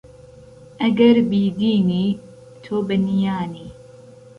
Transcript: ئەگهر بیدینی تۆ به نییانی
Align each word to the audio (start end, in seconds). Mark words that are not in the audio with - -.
ئەگهر 0.81 1.17
بیدینی 1.29 2.05
تۆ 2.63 2.75
به 2.87 2.95
نییانی 3.05 3.67